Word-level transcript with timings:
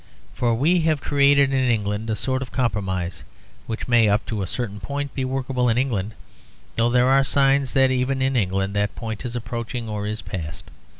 For 0.33 0.55
we 0.55 0.79
have 0.79 0.99
created 0.99 1.53
in 1.53 1.69
England 1.69 2.09
a 2.09 2.15
sort 2.15 2.41
of 2.41 2.51
compromise 2.51 3.23
which 3.67 3.87
may 3.87 4.09
up 4.09 4.25
to 4.25 4.41
a 4.41 4.47
certain 4.47 4.79
point 4.79 5.13
be 5.13 5.23
workable 5.23 5.69
in 5.69 5.77
England; 5.77 6.15
though 6.75 6.89
there 6.89 7.07
are 7.09 7.23
signs 7.23 7.73
that 7.73 7.91
even 7.91 8.19
in 8.19 8.35
England 8.35 8.75
that 8.75 8.95
point 8.95 9.23
is 9.25 9.35
approaching 9.35 9.87
or 9.87 10.07
is 10.07 10.23
past. 10.23 10.71